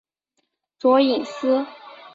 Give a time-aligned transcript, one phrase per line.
[0.79, 1.63] 卓颖思。